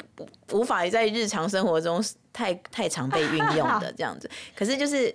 [0.52, 2.02] 无法在日常生活中
[2.32, 4.30] 太太常被运用的 这样子。
[4.54, 5.14] 可是就是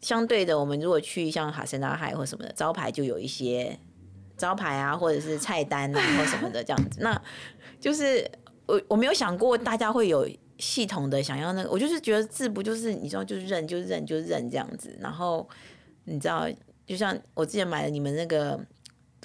[0.00, 3.78] 相对的，我们如果去像哈森大海或什么的招牌，就有一些
[4.36, 7.00] 招牌啊，或者是菜单啊或什么的这样子。
[7.00, 7.20] 那
[7.80, 8.30] 就是
[8.66, 10.28] 我我没有想过大家会有。
[10.56, 15.46] 系统的想要那个，我就是觉得字不就是你知道就是认就认就认这样子，然后
[16.04, 16.48] 你知道
[16.86, 18.58] 就像我之前买了你们那个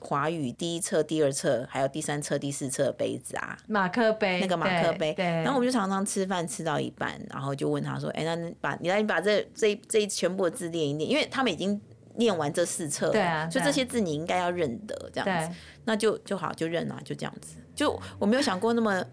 [0.01, 11.79] 华语第一册、第二册，还有第三册、第四册的杯子啊，马克杯，那个马克杯，然后我们就常常吃饭吃到一半，然后就问他说：“哎、欸，那把你来，你把这这这全部的字念一念，因为他们已经
[12.15, 19.03] 念完这四册了，对啊，所以这些字你应该要认得这样子，那就就好就认啊，就这样子，就我没有想过那么。”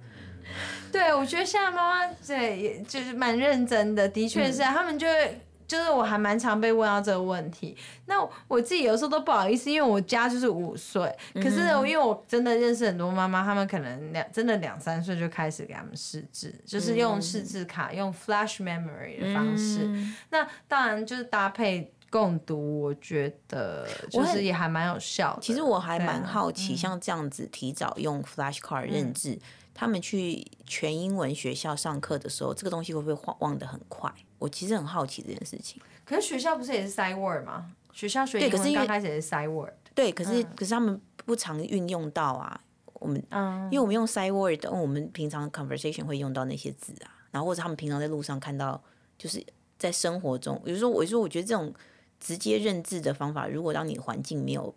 [0.92, 7.76] 对，我觉得现在妈妈对，也就是蛮认真的，的确是、啊，嗯、他们就会就是我还蛮常被问到这个问题。
[8.06, 8.16] 那
[8.48, 19.80] 我自己有时候都不好意思，因为我家就是五岁，可是呢，因为我真的认识很多妈妈，他们可能两真的两三岁就开始给他们识字，就是用识字卡，嗯、用 flash memory 的方式。
[19.84, 25.40] 嗯、那当然就是搭配共读，我觉得就是也还蛮有效的。
[25.42, 29.30] 其实我还蛮好奇，啊、像这样子提早用 flash card 认字。
[29.30, 29.40] 嗯
[29.78, 34.10] 他们去全英文学校上课的时候，这个东西会不会忘忘得很快？
[34.38, 35.82] 我其实很好奇这件事情。
[36.02, 37.70] 可是学校不是也是 sight word 吗？
[37.92, 39.74] 学校学英文刚开始也是 sight word。
[39.94, 42.58] 对，可是、嗯、可是他们不常运用到啊。
[42.94, 48.82] 我们，嗯，因为我们用 sight word，我们平常 conversation 会用到那些字啊，然后或者他们平常在路上看到，
[49.18, 49.44] 就是
[49.78, 51.70] 在生活中，比如说，我说我觉得这种
[52.18, 54.74] 直接认字的方法，如果当你环境没有。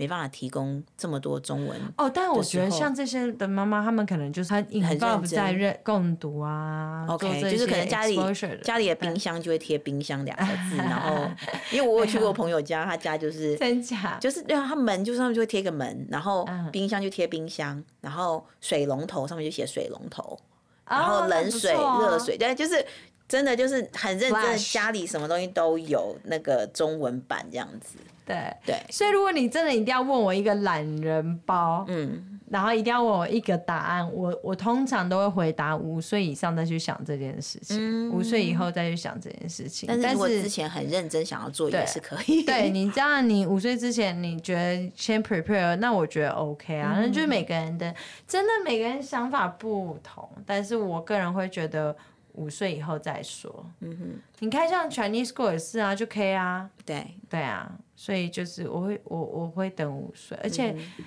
[0.00, 5.22] 没办法提供这么多中文哦，但我觉得像这些的妈妈，他们可能就是很认真。
[5.26, 7.04] 在认共读啊。
[7.06, 8.18] OK，就是可能家里
[8.64, 11.30] 家里的冰箱就会贴“冰箱”两个字，然后
[11.70, 20.40] 因为我有去过朋友家，他家就是真假，就是对啊，他门就上面就会贴个门，然后冰箱就贴冰箱，然后水龙头上面就写水龙头，
[20.88, 22.82] 然后冷水、热水，对，就是
[23.28, 27.98] 真的就是很认真，家里什么东西都有那个中文版这样子。
[28.30, 39.88] 对对，所以如果你真的一定要问我一个懒人包，嗯，然后一定要问我一个答案，我我通常都会回答五岁以上再去想这件事情，五岁、嗯、以后再去想这件事情。
[39.88, 42.42] 但是如果之前很认真想要做也是可以。
[42.42, 46.94] 对，对你这样，你五岁之前你觉得先 prepare，那我觉得 OK 啊。
[46.96, 47.94] 那、嗯、就是每个人的
[48.26, 51.94] 真的每个人想法不同，但是我个人会觉得
[52.34, 53.64] 五岁以后再说。
[53.80, 56.70] 嗯哼，你看像 Chinese school 也是啊，就可以啊。
[56.84, 60.70] 对对啊，所以就是我会我我会等五岁，而且。
[60.72, 61.04] 嗯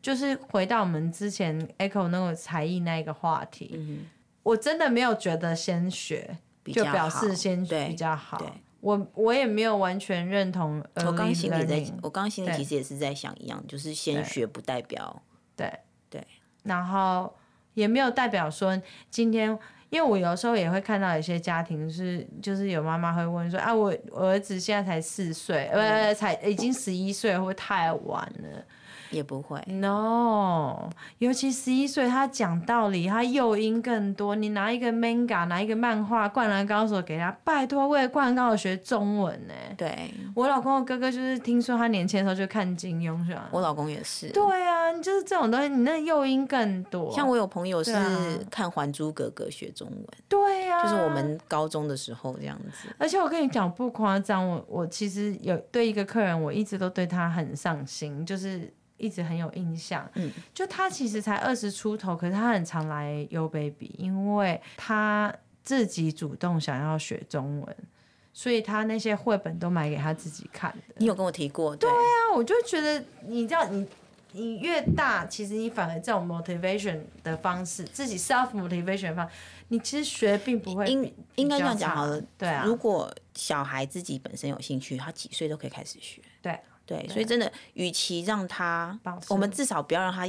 [0.00, 4.06] 就是回到我们之前 Echo 那个才艺那一个话题，嗯、
[4.44, 8.40] 我真的没有觉得先学就表示先学比较好。
[8.80, 10.80] 我我也没有完全认同。
[10.94, 15.20] 我刚心里在，我刚心里其实也是在想一样，就是先学不代表
[15.56, 15.66] 对
[16.08, 16.26] 对，对
[16.62, 17.34] 然后
[17.74, 19.58] 也没有代表说今天，
[19.90, 28.64] 因为我有时候也会看到一些家庭是，就是有妈妈会问说啊，我我儿子现在才四岁，呃、才已经十一岁，会不会太晚了？
[29.10, 34.34] 也不会，no，尤其十一岁，他讲道理，他诱因更多。
[34.34, 39.54] 你拿一个 manga，拿一个漫画《灌篮高手》给他，拜托，为了《灌篮高手》学中文呢？
[39.76, 43.48] 对，我老公的哥哥就是听说他年轻的时候就看金庸，是吧？
[43.52, 44.28] 我老公也是。
[44.30, 47.12] 对啊，就是这种东西，你那诱因更多。
[47.12, 47.92] 像我有朋友是
[48.50, 52.88] 看《还珠格格》学中文，对啊，就是我们高中的时候这样子。
[52.98, 58.72] 而且我跟你讲不夸张，我我其实有对一个客人，我一直都对他很上心，就是。
[58.98, 67.76] 一直很有印象，嗯，就他其实才二十出头，可是他很常来 U Baby，因为他自己主动想要学中文，
[68.32, 70.94] 所以他那些绘本都买给他自己看的。
[70.96, 71.74] 你有跟我提过？
[71.76, 73.86] 对，对啊，我就觉得你知道，你
[74.32, 79.28] 你越大，其实你反而这种 motivation 的方式，自己 self motivation 方，
[79.68, 82.20] 你其实学并不会应应该这样讲好了。
[82.38, 86.20] 对啊，如果小孩自己本身有兴趣，他几岁都可以开始学。
[86.86, 87.06] 对。
[87.08, 90.26] 所以真的，与其让他，我们至少不要让他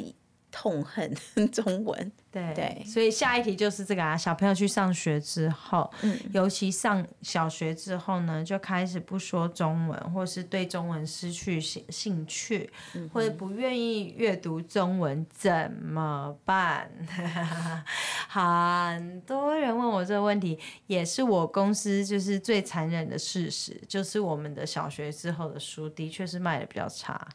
[0.57, 1.15] 痛恨
[1.53, 2.11] 中文。
[2.31, 16.91] 对，对，所以下一题就是这个啊，小朋友去上学之后，嗯，尤其上小学之后呢，就开始不说中文，或是对中文失去兴兴趣，嗯、或者不愿意阅读中文，怎么办？
[18.27, 27.27] 很多人问我这个问题，也是我公司就是最残忍的事实，就是我们的小学之后的书的确是卖的比较差。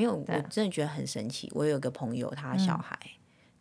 [0.00, 1.50] 没有，我真的觉得很神奇。
[1.54, 2.98] 我有一个朋友，他小孩。
[3.02, 3.16] 嗯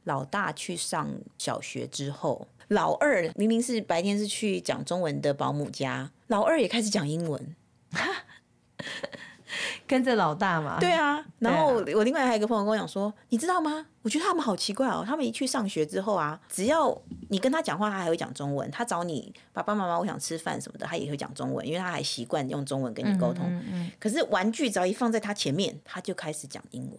[0.06, 7.56] 老大去上小学之后，老二明明是白天是去讲中文的保姆家，老二也开始讲英文，
[9.88, 10.80] 跟着老大嘛。
[10.80, 13.86] 对啊，然后我另外还有一个朋友跟我讲说，你知道吗？
[14.02, 16.96] 我觉得他们好奇怪哦，他们一去上学之后啊，只要
[17.30, 18.70] 你跟他讲话，他还会讲中文。
[18.72, 23.46] 他找你爸爸妈妈，我想吃饭什么的，他也会讲中文，因为他还习惯用中文跟你沟通。
[23.48, 26.98] 嗯嗯嗯，可是玩具只要一放在他前面，他就开始讲英文。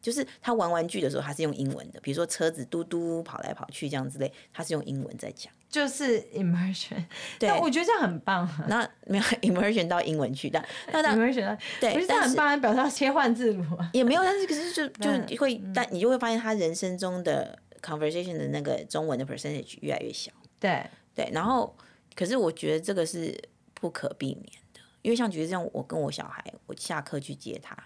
[0.00, 7.04] 就是他玩玩具的时候，他是用英文的，比如说车子嘟嘟跑来跑去这样之类，他是用英文在讲，就是 immersion。
[7.40, 8.48] 对，我觉得这样很棒。
[8.68, 20.30] 那没有 immersion 到英文去的， 那那 immersion 对，是这样很棒，表示要切换字母也没有，但是可是就就会，嗯、但你就会发现他人生中的 conversation 的那个中文的 percentage 越来越小。
[20.60, 21.74] 对对，然后
[22.14, 23.36] 可是我觉得这个是
[23.74, 27.76] 不可避免的，因为像觉得像我跟我小孩，我下课去接他，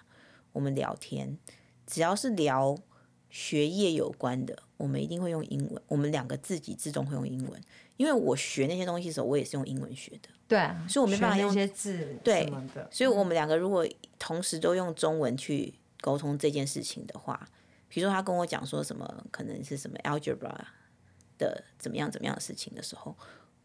[0.53, 1.39] 我们聊天。
[1.87, 2.77] 只要是聊
[3.31, 5.83] 学业有关的，我们一定会用英文。
[5.89, 7.61] 我们两个自己自动会用英文，
[7.97, 10.29] 因为我学那些东西的时候，我也是用英文学的。
[10.49, 10.59] 对，
[10.89, 12.17] 所以我没办法用那些字。
[12.23, 12.53] 对，
[12.91, 13.87] 所以我们两个如果
[14.19, 17.49] 同时都用中文去沟通这件事情的话，
[17.89, 20.55] 比如说他跟我讲说什么，可能是什么 algebra
[21.39, 23.17] 的怎么样怎么样的事情的时候，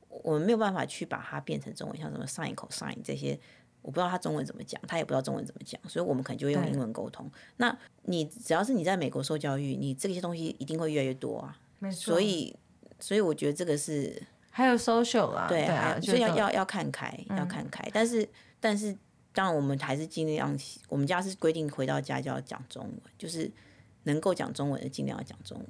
[0.08, 3.39] 我们没有办法去把它变成中文，像什么 sin、cosine 这些。
[3.82, 7.30] 我不知道他中文怎么讲，他也不知道中文怎么讲，所以我们可能就会用英文沟通。
[7.58, 11.58] 那你只要是你在美国受教育，你这些东西一定会越来越多啊。
[11.80, 12.13] 没错。
[12.13, 12.56] 所以，
[13.00, 17.84] 所以我觉得这个是还有 social 啊，对啊，所以要要要看开，要看开。
[17.86, 18.96] 嗯、但是，但是，
[19.34, 20.56] 当然我们还是尽量，
[20.88, 23.50] 我们家是规定回到家就要讲中文，就是
[24.04, 25.67] 能够讲中文的尽量要讲中文。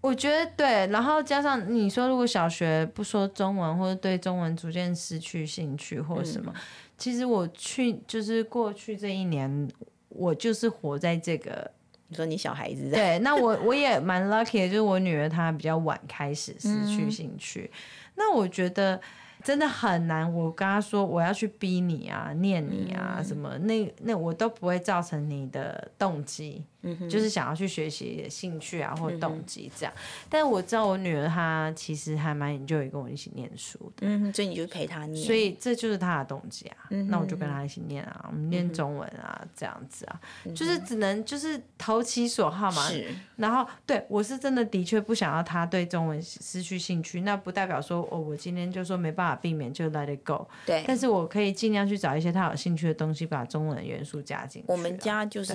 [0.00, 6.52] 我觉得对，然后加上你说，如果小学不说中文，或者对中文逐渐失去兴趣，或者什么。
[6.54, 6.60] 嗯
[7.02, 9.68] 其实我去就是过去这一年，
[10.08, 11.68] 我就是活在这个。
[12.06, 17.68] 你说你小孩子对，那我我也蛮 lucky 的，就是我女儿她比较晚开始失去兴趣。
[17.72, 17.78] 嗯、
[18.16, 19.00] 那我觉得
[19.42, 20.32] 真的很难。
[20.32, 26.62] 我跟她说我要去逼你啊，念你啊，嗯、什么那那我都不会造成你的动机。
[26.82, 29.92] 嗯、就是想要去学习的兴趣啊或动机这样。
[29.96, 36.76] 嗯、但我知道我女儿她其实还蛮 enjoy 跟我一起念书的，嗯，所以你就陪她念，所以这就是她的动机啊。
[36.90, 40.20] 嗯、那我就跟她一起念啊，我们念中文啊、嗯、这样子啊，
[40.54, 42.88] 就是只能就是投其所好嘛。
[42.88, 43.08] 是。
[43.36, 50.48] 然后对我是真的的确不想要她对中文失去兴趣，那不代表说哦，我今天就说没办法避免就 let it go。
[50.66, 50.84] 对。
[50.86, 54.70] 但是我可以尽量去找一些她有兴趣的东西，把中文的元素加进去、啊。
[54.72, 55.54] 我们家就是。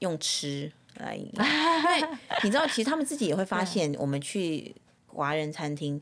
[0.00, 2.08] 用吃来， 因为
[2.42, 4.74] 你知道，其实他们自己也会发现，我们去
[5.06, 6.00] 华人餐厅，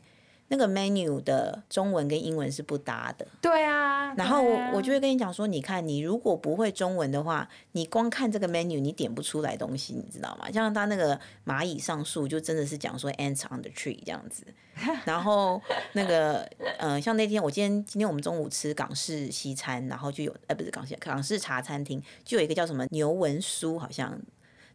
[0.48, 3.26] 那个 menu 的中文跟英文是不搭的。
[3.40, 4.42] 对啊，然后
[4.72, 10.50] 我就会跟你讲说，你看，你如果不会中文的话，你光看这个 menu，你点不出来东西，你知道吗？
[10.50, 14.46] 像他那个蚂蚁上树，就真的是讲说 ants on the tree 这样子。
[15.06, 16.40] 然后那个，
[16.78, 24.20] 呃，像那天我今天今天我们中午吃港式西餐，然后就有，呃，不是港式港式茶餐厅，就有一个叫什么牛文酥，好像，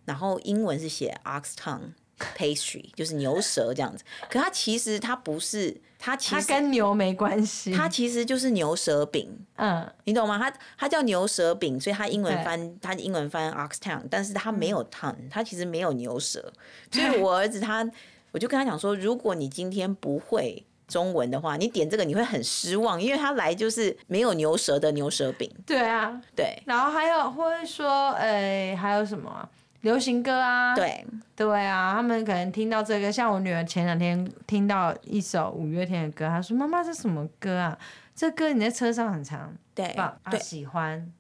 [0.05, 1.91] 然后英文是写 ox tongue
[2.37, 4.03] pastry，就是牛舌这样子。
[4.29, 9.29] 可它其实它不是，它其实它跟牛没关系，它其实就是牛舌饼。
[9.55, 10.37] 嗯，你懂吗？
[10.37, 16.53] 它它叫牛舌饼，所以它英文翻它英文翻 ox tongue，但是它没有 tongue，它其实没有牛舌。
[16.91, 17.89] 所以我儿子他。
[18.31, 25.51] 我就跟他讲说，如果你今天不会中文的话，你点这个你会很失望，因为他来就是没有牛舌的牛舌饼。
[25.65, 26.61] 对啊，对。
[26.67, 28.27] 然后还有会说，哎、
[28.69, 29.49] 欸，还有什么
[29.81, 30.75] 流行歌啊？
[30.75, 31.05] 对，
[31.35, 37.77] 对啊，他们可能听到这个，像我女儿前两天听到一首五月天的歌，她说：“妈妈，这什么歌啊？
[38.15, 39.95] 这歌你在车上很常对，
[40.29, 41.11] 对，喜欢。”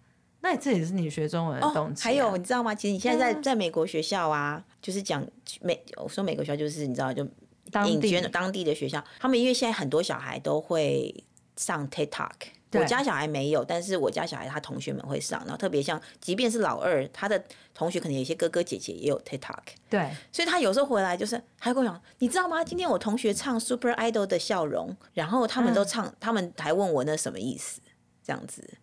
[0.41, 2.05] 那这也是你学中文的动机、啊哦。
[2.05, 2.73] 还有，你知道吗？
[2.73, 5.25] 其实你现在在在美国学校啊，就是讲
[5.61, 7.27] 美，我说美国学校就是你知道，就
[7.71, 11.13] 当地当地的学校，他们因为现在很多小孩都会
[11.57, 12.31] 上 TikTok，
[12.73, 17.43] 我家小孩没有，但是我家小孩他同学们会上，然后特别像，即便是老二，他的
[17.73, 19.57] 同学可能有些哥哥姐姐也有 TikTok，
[19.89, 22.63] 对，所以他有时候回来就是还会跟我讲，你知道吗？
[22.63, 27.81] 今天我同学唱 Super Idol 的笑容，然后他们都唱，嗯、他们还问我那什么意思，
[28.23, 28.77] 这样子。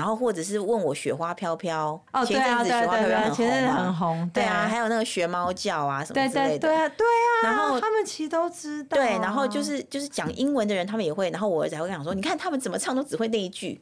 [0.00, 13.78] 然后或者是问我雪花飘飘，哦，对啊，对对对，前阵子很红，对啊，还有那个学猫叫啊什么之类的，对啊对啊，然后他们其实都知道，对，然后就是就是讲英文的人他们也会，然后我儿子还会讲说，你看他们怎么唱都只会那一句。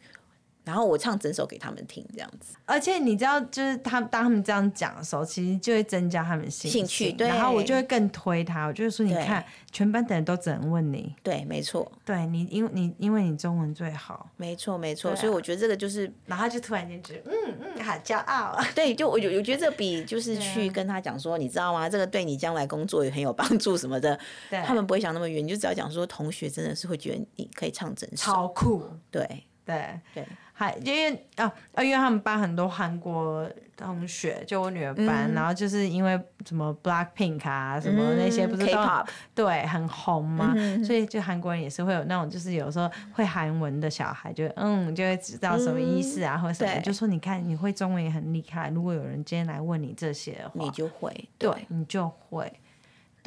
[0.69, 2.55] 然后我唱整首给他们听，这样子。
[2.67, 7.11] 而且你知道，就是他当他们这样讲的时候，其实就会增加他们兴趣。
[7.13, 7.27] 对。
[7.27, 9.43] 然后我就会更推他，我就会说：“你看，
[9.73, 11.91] 全班的人都只能问你。”对，没错。
[12.05, 14.29] 对你，因为你因为你中文最好。
[14.37, 15.17] 没错，没错。
[15.17, 18.55] 所以我觉得这个就是，然后就突然间觉得，嗯嗯，好骄傲。
[18.77, 21.89] 对，就我我觉得这比就是去跟他讲说，你知道吗？
[21.89, 24.19] 这个对你将来工作也很有帮助什么的。
[24.51, 24.61] 对。
[24.63, 28.17] 他们不会想那么远，你就只要讲说，同学真的是会觉得你可以唱整首。
[28.17, 28.85] 超酷。
[29.11, 30.27] 对对对。
[30.59, 39.07] 还因为啊啊，因为他们班很多韩国同学，就我女儿班，嗯、然后就是因为什么 Blackpink 啊，什么那些不是都、嗯、
[39.37, 52.53] 对很红嘛，嗯、所以就韩国人也是会有那种，就是有时候会韩文的小孩就嗯就会知道什么意思啊，嗯、或者什么，就说你看你会中文也很厉害，如果有人今天来问你这些的话，你就会对，对你就会。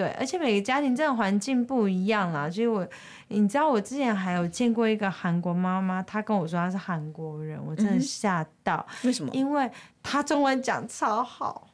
[0.01, 2.49] 对，而且每个家庭真的环境不一样啦。
[2.49, 2.87] 所以我，
[3.27, 8.83] 你知道，我之前还有见过一个韩国妈妈，她跟我说她是韩国人，我真的吓到。
[9.03, 9.29] 嗯、为什么？
[9.31, 9.69] 因为
[10.01, 11.67] 她中文讲超好。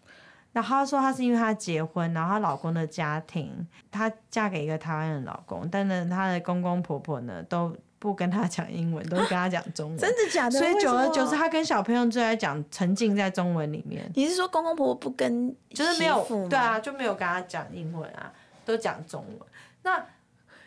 [0.52, 7.74] 然后她说她是因为她结婚，然后她老公的家庭，她嫁给一个台湾人老公，但是她的公公婆婆呢都。
[8.00, 9.98] 不跟他讲英文，都跟他讲中文。
[10.00, 10.60] 真的假的？
[10.60, 14.10] 所以久而久之，他跟小朋友就在讲，沉浸在中文里面。
[14.16, 18.32] 你是说公公婆婆不跟，就是没有，对啊，就没有跟他讲英文啊，
[18.66, 19.40] 都讲中文。
[19.84, 20.04] 那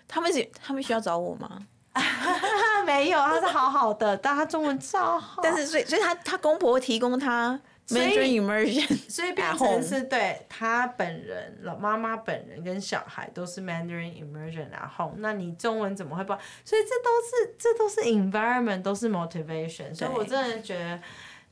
[0.08, 1.58] 他们是他们需要找我吗？
[2.86, 5.40] 没有，他是好好的，但他中文超好。
[5.42, 7.60] 但是所以所以他他公婆提供他。
[7.90, 15.16] Mandarin immersion，所以变成是对他本人、老妈妈本人跟小孩都是 Mandarin immersion at home。
[15.18, 16.32] 那你中文怎么会不？
[16.64, 19.94] 所以这都是这都是 environment，都是 motivation。
[19.94, 21.00] 所以我真的觉得。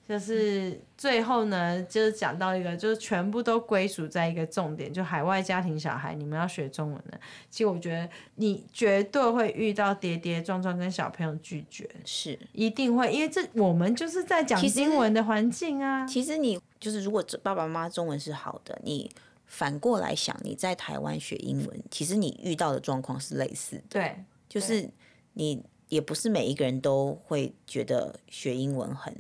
[0.09, 7.21] 就是最后呢，就是讲到一个，就是全部都归属在一个重点，就海外家庭小孩，你们要学中文的。
[7.51, 16.07] 其实我觉得你绝对会遇到跌跌撞撞，跟小朋友拒绝，是一定会，因为这我们就是在讲英文的环境啊。
[16.07, 19.11] 其实你就是如果爸爸妈妈中文是好的，你
[19.45, 23.83] 反过来想，你在台湾学英文，其实你遇到的状况是类似的。
[23.91, 24.89] 对，就是
[25.35, 29.15] 你也不是每一个人都会觉得学英文很。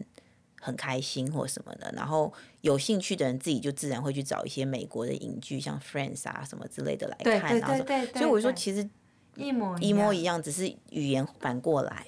[0.60, 7.84] 很开心或什么的，然后有兴趣的人自己就自然会去找一些美国的影剧，像 Friends 啊什么之类的来看，然后
[8.14, 8.88] 所以我说其实
[9.36, 12.06] 一模一模一样，只是语言反过来。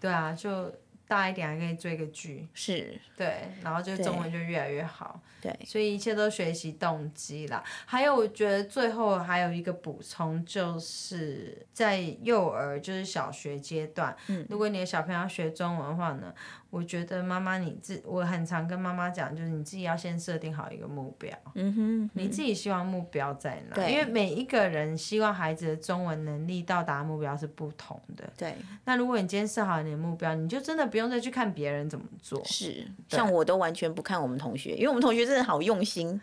[0.00, 0.70] 对啊，就
[1.06, 7.62] 大一点还可以追个剧，是，对，然后就中文就越来越好，对，所以一切都学习动机啦。
[7.86, 16.34] 还有，我觉得最后还有一个补充，就是在幼儿，就是小学阶段，嗯，如果你的小朋友要学中文的话呢，
[16.74, 23.74] 我觉得妈妈你自，我很常跟妈妈讲，就是你自己要先设定好一个目标，嗯哼，你自己希望目标在哪？
[23.74, 28.54] 对，因为每一个人希望孩子的中文能力到达目标是不同的，对。
[28.84, 30.84] 那如果你今天设好你的目标，你就真的。
[30.94, 36.20] 不用再去看别人怎么做，是像我都完全不看我们同学，因为我们同学真的好用心。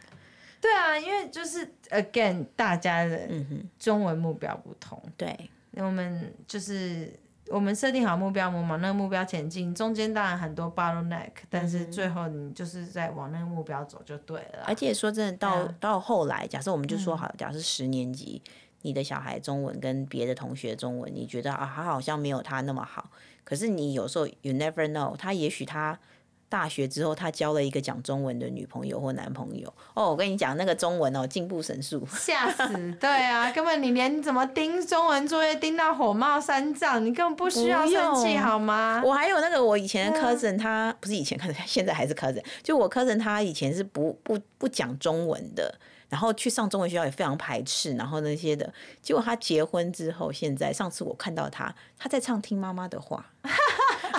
[0.62, 3.28] 对啊，因为就是 again 大家的
[3.78, 5.50] 中文目标不同，嗯、对，
[5.84, 7.12] 我们就是
[7.52, 14.64] 我们设定好目标，我们往那个目标前进，中间当然很多 bottleneck，但是最后你就是在往那个目标走就对了。
[14.66, 18.42] 而且说真的，到、啊、到后来，假设我们就说好，假设十年级。
[18.46, 18.52] 嗯
[18.84, 23.12] 你的小孩中文跟别的同学中文，你觉得啊，他好像没有他那么好。
[23.44, 26.00] 可是你有时候 you never know，他也许他
[26.52, 29.74] 大学之后他交了一个讲中文的女朋友或男朋友。
[29.94, 32.68] 哦，我跟你讲那个中文哦，进步神速，吓死！
[33.00, 39.02] 对啊，根本你连怎么盯中文作业盯到火冒三丈，你根本不需要生气好吗？
[39.06, 45.74] 我还有那个我以前的 cousin，他不是以前 cousin，现在还是 cousin，就我 cousin 他以前是不不不讲中文的。
[46.10, 48.70] 然后去上中文学校也非常排斥，然后那些的，
[49.02, 53.26] 结果他结婚之后，现在上次我看到他，他在唱听妈妈的话，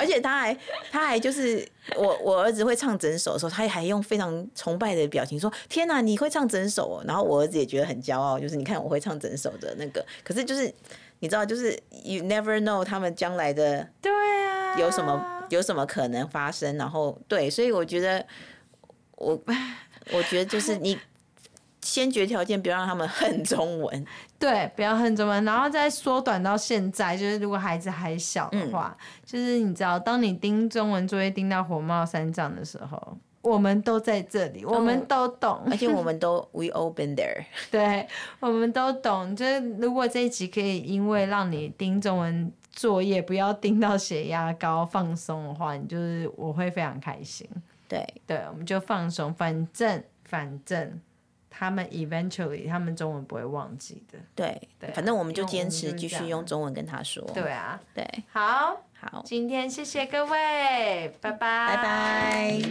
[0.03, 0.59] 而且他还
[0.90, 1.64] 他还就是
[1.96, 10.05] 我我儿子会唱整首的时候，他还用非常崇拜的表情说：“天哪，你会唱整首哦！”然后我儿子也觉得很骄傲，就是你看我会唱整首的那个。
[10.24, 10.64] 可是就是
[11.20, 14.11] 你知道，就是 you never know 他们将来的对
[14.44, 18.26] 啊有什么有什么可能发生，然后对，所以我觉得
[19.14, 19.40] 我
[20.12, 20.98] 我觉得就是你。
[21.83, 24.07] 先决条件不要让他们恨中文，
[24.39, 38.07] 对，不要恨中文，然后再缩短到现在，就是如果孩子还小的话，嗯、就是你知道，当你盯中文作业盯到火冒三丈的时候，我们都在这里，我们都懂，而且我们都 we all been there，对，
[38.39, 39.35] 我们都懂。
[39.35, 47.45] 就是如果这一集可以因为让你盯中文作业不要盯到血压高放松的话，你就是我会非常开心。
[47.89, 51.01] 对，对，我们就放松，反正反正。
[51.55, 54.18] 他们 eventually，他们中文不会忘记的。
[54.34, 57.22] 对，对啊，反正我们就坚持继续用中文跟他说。
[57.34, 62.62] 对啊，对，好，好，今天谢谢各位，拜拜，拜拜。